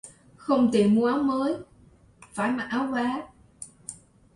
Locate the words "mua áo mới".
0.95-1.53